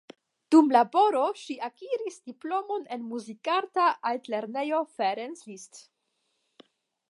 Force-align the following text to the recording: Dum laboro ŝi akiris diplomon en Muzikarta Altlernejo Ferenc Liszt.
Dum 0.53 0.69
laboro 0.75 1.19
ŝi 1.41 1.57
akiris 1.67 2.17
diplomon 2.29 2.89
en 2.97 3.05
Muzikarta 3.11 3.87
Altlernejo 4.13 4.83
Ferenc 4.97 5.47
Liszt. 5.51 5.81